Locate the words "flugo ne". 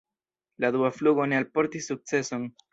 1.01-1.39